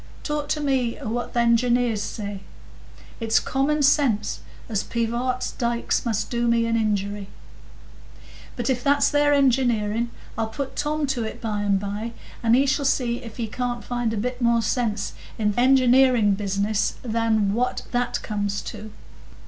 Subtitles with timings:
[0.23, 2.23] Talk to me o' what th' engineers say!
[2.31, 2.41] I say
[3.19, 7.27] it's common sense, as Pivart's dikes must do me an injury.
[8.55, 10.09] But if that's their engineering,
[10.39, 13.83] I'll put Tom to it by and by, and he shall see if he can't
[13.83, 18.91] find a bit more sense in th' engineering business than what that comes to."